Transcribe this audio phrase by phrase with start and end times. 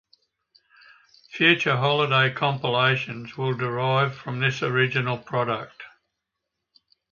[1.29, 5.83] Future holiday compilations will derive from this original product.